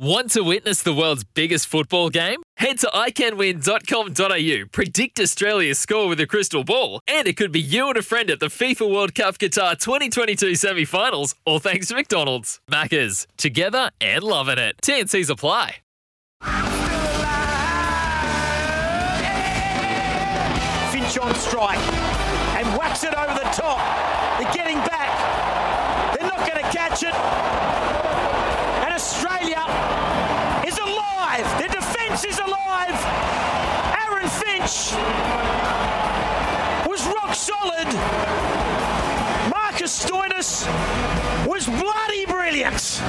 [0.00, 2.42] Want to witness the world's biggest football game?
[2.56, 7.86] Head to iCanWin.com.au, predict Australia's score with a crystal ball, and it could be you
[7.88, 11.94] and a friend at the FIFA World Cup Qatar 2022 semi finals, all thanks to
[11.94, 12.60] McDonald's.
[12.70, 14.76] Maccas, together and loving it.
[14.82, 15.76] TNC's apply.
[20.92, 21.76] Finch on strike
[22.56, 24.40] and whacks it over the top.
[24.40, 26.16] They're getting back.
[26.16, 28.39] They're not going to catch it.
[29.00, 29.64] And Australia
[30.66, 31.58] is alive.
[31.58, 32.94] Their defence is alive.
[33.96, 34.92] Aaron Finch
[36.86, 37.86] was rock solid.
[39.50, 40.66] Marcus Stoinis
[41.46, 43.00] was bloody brilliant.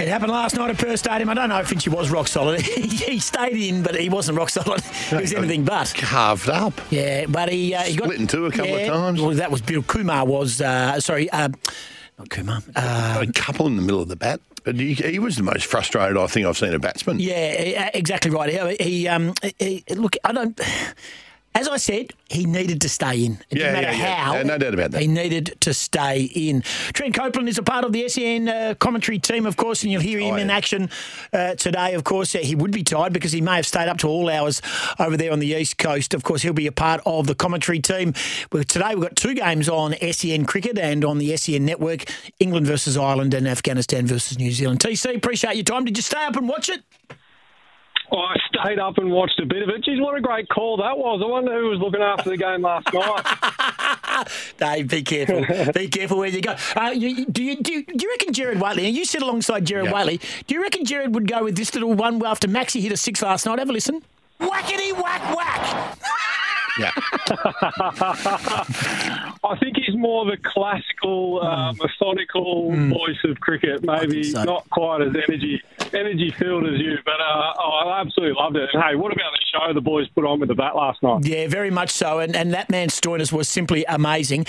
[0.00, 1.28] It happened last night at Perth Stadium.
[1.28, 2.60] I don't know if Finchie was rock solid.
[2.62, 4.80] he stayed in, but he wasn't rock solid.
[4.80, 5.94] He was anything but.
[5.96, 6.80] Carved up.
[6.90, 9.20] Yeah, but he uh, he got Split in two a couple of times.
[9.20, 10.26] Well, that was Bill Kumar.
[10.26, 11.50] Was uh, sorry, uh,
[12.18, 12.62] not Kumar.
[12.74, 15.66] Uh, a couple in the middle of the bat, but he, he was the most
[15.66, 17.20] frustrated I think I've seen a batsman.
[17.20, 18.50] yeah, exactly right.
[18.80, 20.60] He, he, um, he, look, I don't.
[21.58, 23.32] As I said, he needed to stay in.
[23.50, 24.14] It Yeah, didn't matter yeah, yeah.
[24.24, 24.34] how.
[24.34, 25.00] Yeah, no doubt about that.
[25.00, 26.62] He needed to stay in.
[26.92, 30.00] Trent Copeland is a part of the SEN uh, commentary team, of course, and you'll
[30.00, 30.88] hear him in action
[31.32, 31.94] uh, today.
[31.94, 34.62] Of course, he would be tired because he may have stayed up to all hours
[35.00, 36.14] over there on the East Coast.
[36.14, 38.14] Of course, he'll be a part of the commentary team.
[38.52, 42.04] Well, today we've got two games on SEN cricket and on the SEN network
[42.38, 44.78] England versus Ireland and Afghanistan versus New Zealand.
[44.78, 45.84] TC, appreciate your time.
[45.84, 46.82] Did you stay up and watch it?
[48.10, 49.84] Oh, I stayed up and watched a bit of it.
[49.84, 51.20] Geez, what a great call that was.
[51.22, 54.26] I wonder who was looking after the game last night.
[54.58, 55.44] Dave, be careful.
[55.72, 56.56] be careful where you go.
[56.74, 59.66] Uh, you, do, you, do, you, do you reckon Gerard Whateley, and you sit alongside
[59.66, 59.92] Gerard Yeah.
[59.92, 62.96] Whateley, do you reckon Gerard would go with this little one after Maxi hit a
[62.96, 63.58] six last night?
[63.58, 64.02] Have a listen.
[64.40, 65.97] Whackety whack whack.
[66.78, 66.92] Yeah.
[69.44, 73.82] I think he's more the classical, uh, methodical voice of cricket.
[73.84, 74.44] Maybe so.
[74.44, 75.62] not quite as energy
[75.94, 78.68] energy filled as you, but uh, oh, I absolutely loved it.
[78.72, 81.24] And hey, what about the show the boys put on with the bat last night?
[81.24, 82.18] Yeah, very much so.
[82.18, 84.46] And, and that man Stoinis was simply amazing.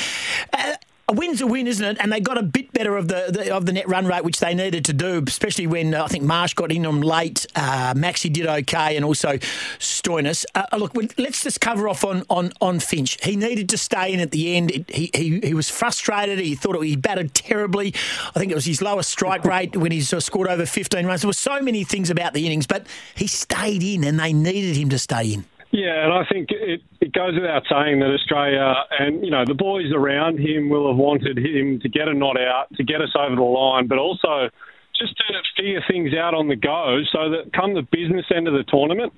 [0.54, 0.76] Uh,
[1.09, 1.97] a win's a win, isn't it?
[2.00, 4.40] And they got a bit better of the, the of the net run rate, which
[4.40, 7.47] they needed to do, especially when uh, I think Marsh got in them late.
[7.56, 9.38] Uh, Maxi did okay, and also
[9.80, 10.46] Stoinis.
[10.53, 13.18] Uh, look, let's just cover off on, on, on Finch.
[13.24, 14.72] He needed to stay in at the end.
[14.72, 16.38] It, he, he he was frustrated.
[16.38, 17.94] He thought it, he batted terribly.
[18.36, 21.22] I think it was his lowest strike rate when he uh, scored over 15 runs.
[21.22, 24.78] There were so many things about the innings, but he stayed in, and they needed
[24.78, 25.46] him to stay in.
[25.72, 29.56] Yeah, and I think it, it goes without saying that Australia and you know the
[29.56, 33.09] boys around him will have wanted him to get a not out, to get us
[33.18, 34.50] over the line, but also
[35.00, 35.24] just to
[35.58, 39.14] figure things out on the go, so that come the business end of the tournament,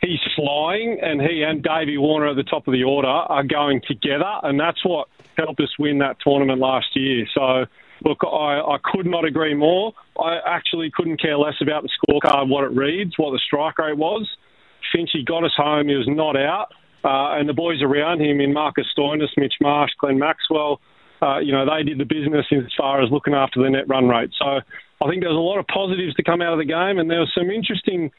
[0.00, 3.82] he's flying, and he and Davey Warner at the top of the order are going
[3.86, 7.26] together, and that's what helped us win that tournament last year.
[7.34, 7.66] So.
[8.02, 9.92] Look, I, I could not agree more.
[10.18, 13.98] I actually couldn't care less about the scorecard, what it reads, what the strike rate
[13.98, 14.26] was.
[14.96, 15.88] Finchy got us home.
[15.88, 16.72] He was not out.
[17.04, 20.80] Uh, and the boys around him in Marcus Stoinis, Mitch Marsh, Glenn Maxwell,
[21.22, 24.08] uh, you know, they did the business as far as looking after the net run
[24.08, 24.30] rate.
[24.38, 26.98] So I think there was a lot of positives to come out of the game,
[26.98, 28.10] and there were some interesting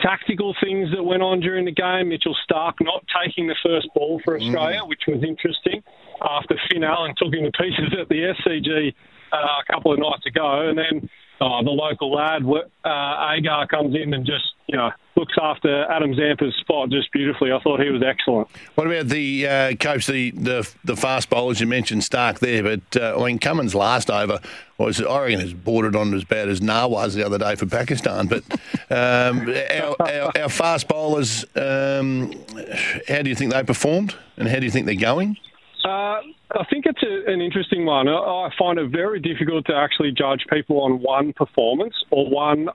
[0.00, 2.08] tactical things that went on during the game.
[2.08, 5.82] Mitchell Starc not taking the first ball for Australia, which was interesting
[6.20, 8.94] after Finn Allen took him to pieces at the SCG
[9.32, 10.68] uh, a couple of nights ago.
[10.68, 11.08] And then
[11.40, 12.44] uh, the local lad,
[12.84, 17.52] uh, Agar, comes in and just, you know, looks after Adam Zampa's spot just beautifully.
[17.52, 18.48] I thought he was excellent.
[18.74, 21.60] What about the uh, coach, the, the the fast bowlers?
[21.60, 24.40] You mentioned Starc there, but uh, I mean Cummins' last over
[24.78, 28.26] was reckon is bordered on as bad as Nawaz the other day for Pakistan.
[28.26, 28.44] But
[28.90, 32.32] um, our, our, our fast bowlers, um,
[33.08, 35.36] how do you think they performed, and how do you think they're going?
[35.86, 36.18] Uh,
[36.50, 38.08] I think it's a, an interesting one.
[38.08, 42.68] I, I find it very difficult to actually judge people on one performance or one,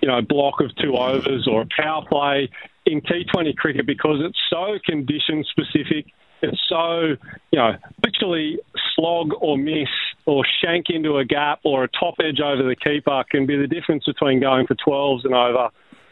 [0.00, 2.48] you know, block of two overs or a power play
[2.86, 6.06] in T20 cricket because it's so condition specific.
[6.40, 7.16] It's so,
[7.50, 7.72] you know,
[8.04, 8.60] literally
[8.94, 9.88] slog or miss
[10.26, 13.66] or shank into a gap or a top edge over the keeper can be the
[13.66, 15.70] difference between going for 12s and over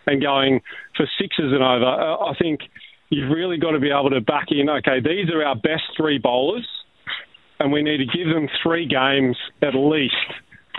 [0.09, 0.63] and going
[0.97, 1.85] for sixes and over.
[1.85, 2.63] Uh, I think
[3.11, 6.19] you've really got to be able to back in, okay, these are our best three
[6.19, 6.67] bowlers,
[7.59, 10.15] and we need to give them three games at least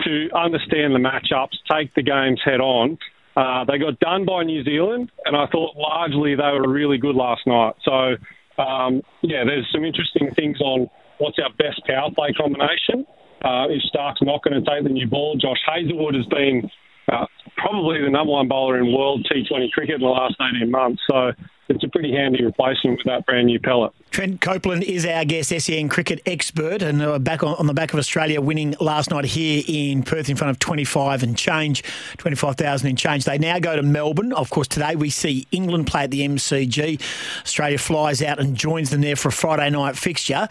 [0.04, 2.98] to understand the matchups, take the games head on.
[3.36, 7.14] Uh, they got done by New Zealand, and I thought largely they were really good
[7.14, 7.74] last night.
[7.84, 8.16] So,
[8.60, 13.06] um, yeah, there's some interesting things on what's our best power play combination.
[13.44, 16.70] Uh, if Starc's not going to take the new ball, Josh Hazlewood has been
[17.10, 17.26] uh,
[17.56, 21.02] probably the number one bowler in world T20 cricket in the last 18 months.
[21.10, 21.32] So
[21.74, 23.92] it's a pretty handy replacement with that brand new pellet.
[24.10, 27.92] Trent Copeland is our guest, SEN cricket expert, and uh, back on, on, the back
[27.92, 31.82] of Australia winning last night here in Perth in front of 25 and change,
[32.18, 33.24] 25,000 and change.
[33.24, 34.32] They now go to Melbourne.
[34.32, 37.00] Of course, today we see England play at the MCG.
[37.42, 40.48] Australia flies out and joins them there for a Friday night fixture.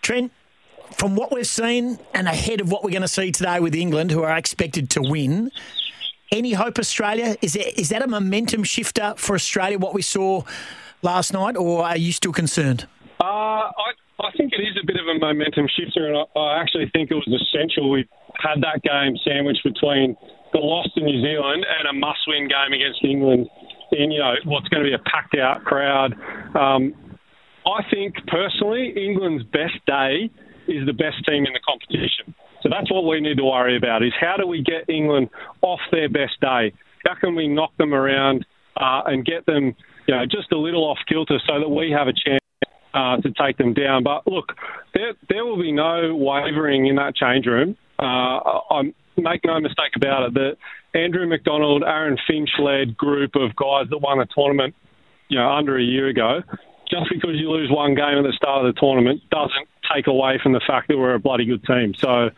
[0.00, 0.32] Trent,
[0.92, 4.10] from what we've seen and ahead of what we're going to see today with England,
[4.10, 5.50] who are expected to win,
[6.32, 7.36] any hope, Australia?
[7.42, 7.54] Is,
[7.88, 10.42] that a momentum shifter for Australia, what we saw
[11.02, 12.86] last night, or are you still concerned?
[13.20, 13.90] Uh, I,
[14.20, 17.10] I think it is a bit of a momentum shifter, and I, I actually think
[17.10, 18.08] it was essential we
[18.38, 20.16] had that game sandwiched between
[20.52, 23.48] the loss to New Zealand and a must-win game against England
[23.92, 26.14] in you know what's going to be a packed-out crowd.
[26.54, 26.94] Um,
[27.66, 30.30] I think personally, England's best day
[30.68, 32.34] is the best team in the competition.
[32.62, 35.30] So that's what we need to worry about: is how do we get England
[35.62, 36.72] off their best day?
[37.06, 38.44] How can we knock them around
[38.76, 39.74] uh, and get them,
[40.06, 42.42] you know, just a little off kilter so that we have a chance
[42.94, 44.02] uh, to take them down?
[44.02, 44.52] But look,
[44.94, 47.76] there there will be no wavering in that change room.
[47.98, 50.56] Uh, I make no mistake about it that
[50.94, 54.74] Andrew McDonald, Aaron Finch led group of guys that won a tournament,
[55.28, 56.42] you know, under a year ago.
[56.90, 60.38] Just because you lose one game at the start of the tournament doesn't take away
[60.42, 61.94] from the fact that we're a bloody good team.
[61.98, 62.30] So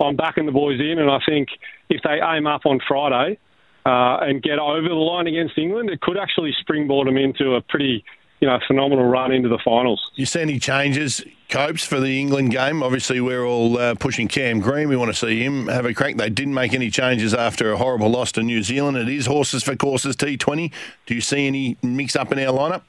[0.00, 1.48] I'm backing the boys in, and I think
[1.88, 3.38] if they aim up on Friday
[3.84, 7.60] uh, and get over the line against England, it could actually springboard them into a
[7.60, 8.04] pretty
[8.40, 10.12] you know, phenomenal run into the finals.
[10.14, 12.82] You see any changes, Copes, for the England game?
[12.82, 14.88] Obviously, we're all uh, pushing Cam Green.
[14.88, 16.16] We want to see him have a crack.
[16.16, 18.96] They didn't make any changes after a horrible loss to New Zealand.
[18.96, 20.72] It is horses for courses T20.
[21.06, 22.82] Do you see any mix up in our lineup?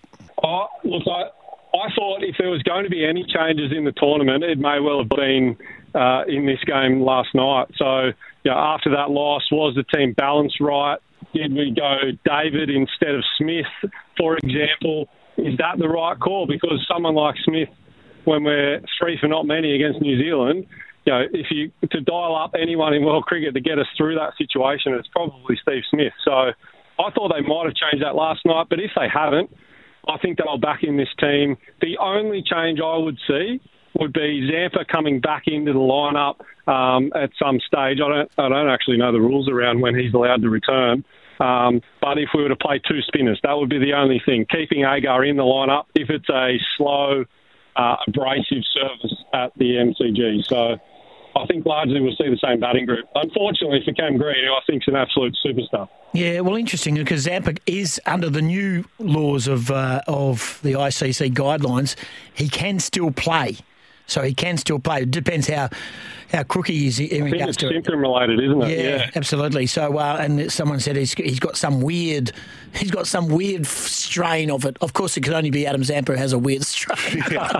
[0.44, 1.24] Oh, look, I,
[1.78, 4.80] I thought if there was going to be any changes in the tournament, it may
[4.80, 5.58] well have been
[5.96, 7.68] uh, in this game last night.
[7.78, 8.12] So,
[8.44, 10.98] you know, after that loss, was the team balanced right?
[11.34, 15.10] Did we go David instead of Smith, for example?
[15.38, 16.48] Is that the right call?
[16.48, 17.70] Because someone like Smith,
[18.26, 20.66] when we're three for not many against New Zealand,
[21.06, 24.16] you know, if you to dial up anyone in world cricket to get us through
[24.16, 26.14] that situation, it's probably Steve Smith.
[26.26, 29.50] So I thought they might have changed that last night, but if they haven't,
[30.08, 31.58] I think they'll back in this team.
[31.82, 33.62] The only change I would see
[34.00, 38.00] would be Zampa coming back into the lineup um, at some stage.
[38.02, 41.04] I don't, I don't actually know the rules around when he's allowed to return.
[41.40, 44.46] Um, but if we were to play two spinners, that would be the only thing.
[44.52, 47.24] Keeping Agar in the lineup if it's a slow,
[47.76, 50.44] uh, abrasive service at the MCG.
[50.46, 50.78] So
[51.36, 53.06] I think largely we'll see the same batting group.
[53.16, 55.88] Unfortunately for Cam Green, who I think is an absolute superstar.
[56.14, 61.34] Yeah, well, interesting because Zampa is under the new laws of uh, of the ICC
[61.34, 61.96] guidelines.
[62.34, 63.58] He can still play,
[64.10, 65.02] so he can still play.
[65.04, 65.70] It depends how
[66.32, 68.78] how crooked he is in I regards to symptom related, isn't it?
[68.78, 69.10] Yeah, yeah.
[69.16, 69.66] absolutely.
[69.66, 72.32] So, uh, and someone said he's, he's got some weird,
[72.76, 74.78] he's got some weird strain of it.
[74.82, 76.98] Of course, it could only be Adam Zampa who has a weird strain.
[77.24, 77.56] Came out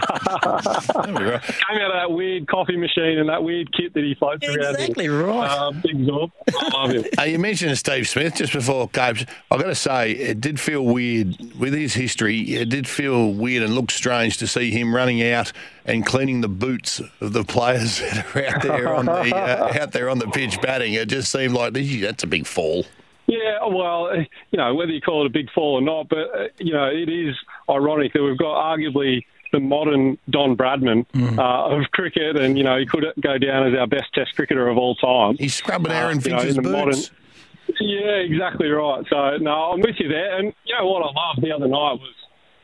[1.92, 4.76] of that weird coffee machine and that weird kit that he floats exactly around.
[4.76, 5.50] Exactly right.
[5.50, 6.32] Uh, big Zorb.
[6.48, 7.06] I love him.
[7.20, 9.26] Uh, you mentioned Steve Smith just before Copes.
[9.52, 12.40] I've got to say, it did feel weird with his history.
[12.40, 15.52] It did feel weird and looked strange to see him running out
[15.86, 19.92] and cleaning the boots of the players that are out there on the uh, out
[19.92, 20.94] there on the pitch batting.
[20.94, 22.86] It just seemed like that's a big fall.
[23.28, 24.10] Yeah, well,
[24.52, 26.86] you know, whether you call it a big fall or not, but uh, you know,
[26.86, 27.36] it is
[27.70, 31.38] ironic that we've got arguably the modern Don Bradman mm.
[31.38, 34.68] uh, of cricket, and you know, he could go down as our best Test cricketer
[34.68, 35.38] of all time.
[35.38, 37.12] He's scrubbing Aaron uh, Finch's you know, boots.
[37.12, 39.06] Modern, yeah, exactly right.
[39.10, 40.38] So no, I'm with you there.
[40.38, 42.16] And you know what I loved the other night was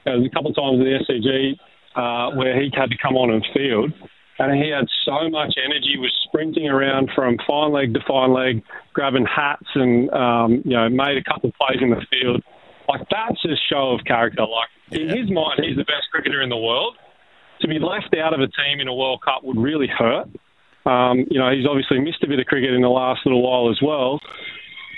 [0.03, 1.59] there was a couple of times in the SCG
[1.95, 3.93] uh, where he had to come on and field,
[4.39, 8.63] and he had so much energy, was sprinting around from fine leg to fine leg,
[8.93, 12.43] grabbing hats, and um, you know made a couple of plays in the field.
[12.87, 14.41] Like that's a show of character.
[14.41, 16.95] Like in his mind, he's the best cricketer in the world.
[17.61, 20.27] To be left out of a team in a World Cup would really hurt.
[20.85, 23.71] Um, you know, he's obviously missed a bit of cricket in the last little while
[23.71, 24.19] as well.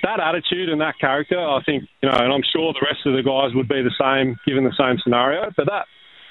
[0.03, 3.13] That attitude and that character, I think, you know, and I'm sure the rest of
[3.13, 5.49] the guys would be the same given the same scenario.
[5.55, 5.85] But that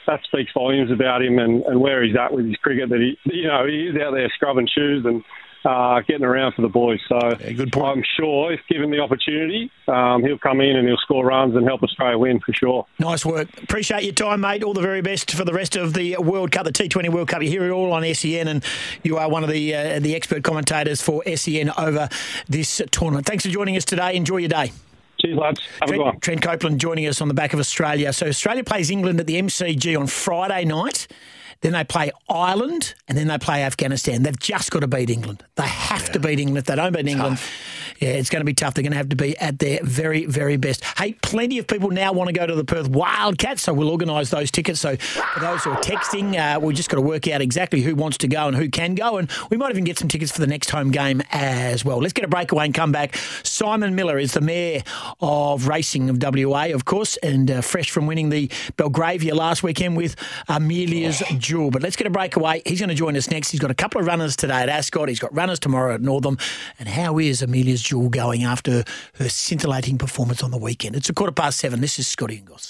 [0.06, 2.88] that speaks volumes about him and, and where he's at with his cricket.
[2.88, 5.22] That he, you know, he is out there scrubbing shoes and
[5.66, 7.00] uh, getting around for the boys.
[7.08, 7.98] So Yeah, good point.
[7.98, 11.66] I'm sure if given the opportunity, um, he'll come in and he'll score runs and
[11.66, 12.86] help Australia win for sure.
[12.98, 13.48] Nice work.
[13.62, 14.62] Appreciate your time, mate.
[14.62, 17.42] All the very best for the rest of the World Cup, the T20 World Cup.
[17.42, 18.64] You hear it all on SEN, and
[19.02, 22.08] you are one of the uh, the expert commentators for SEN over
[22.48, 23.26] this tournament.
[23.26, 24.14] Thanks for joining us today.
[24.14, 24.72] Enjoy your day.
[25.26, 25.60] Cheers, lads.
[25.80, 26.10] Have a good one.
[26.12, 28.12] Trent, Trent Copeland joining us on the back of Australia.
[28.12, 31.06] So Australia plays England at the MCG on Friday night.
[31.60, 34.22] Then they play Ireland and then they play Afghanistan.
[34.22, 35.42] They've just got to beat England.
[35.56, 36.58] They have to beat England.
[36.58, 37.40] If they don't beat England,
[37.98, 38.74] yeah, it's going to be tough.
[38.74, 40.84] They're going to have to be at their very, very best.
[40.98, 44.30] Hey, plenty of people now want to go to the Perth Wildcats, so we'll organise
[44.30, 44.80] those tickets.
[44.80, 47.94] So for those who are texting, uh, we've just got to work out exactly who
[47.94, 50.40] wants to go and who can go, and we might even get some tickets for
[50.40, 51.98] the next home game as well.
[51.98, 53.16] Let's get a breakaway and come back.
[53.42, 54.82] Simon Miller is the mayor
[55.20, 59.96] of racing of WA, of course, and uh, fresh from winning the Belgravia last weekend
[59.96, 60.16] with
[60.48, 61.70] Amelia's Jewel.
[61.70, 62.62] But let's get a breakaway.
[62.66, 63.50] He's going to join us next.
[63.50, 65.08] He's got a couple of runners today at Ascot.
[65.08, 66.38] He's got runners tomorrow at Northam.
[66.78, 68.84] And how is Amelia's Jewel going after
[69.14, 70.96] her scintillating performance on the weekend?
[70.96, 71.80] It's a quarter past seven.
[71.80, 72.66] This is Scotty and Goss.